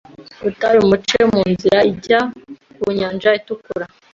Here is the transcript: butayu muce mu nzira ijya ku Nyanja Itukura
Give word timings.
butayu 0.43 0.81
muce 0.89 1.19
mu 1.31 1.41
nzira 1.51 1.79
ijya 1.91 2.19
ku 2.81 2.87
Nyanja 2.97 3.29
Itukura 3.39 3.85